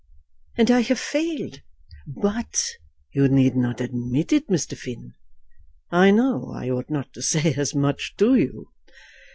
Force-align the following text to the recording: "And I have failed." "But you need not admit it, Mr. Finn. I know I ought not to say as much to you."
"And 0.57 0.71
I 0.71 0.79
have 0.79 0.99
failed." 0.99 1.61
"But 2.07 2.59
you 3.13 3.27
need 3.27 3.55
not 3.55 3.79
admit 3.79 4.33
it, 4.33 4.47
Mr. 4.49 4.75
Finn. 4.75 5.13
I 5.91 6.09
know 6.09 6.51
I 6.55 6.71
ought 6.71 6.89
not 6.89 7.13
to 7.13 7.21
say 7.21 7.53
as 7.53 7.75
much 7.75 8.15
to 8.17 8.33
you." 8.33 8.69